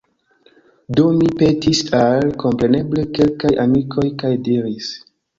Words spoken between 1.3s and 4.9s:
petis al, kompreneble, kelkaj amikoj, kaj diris: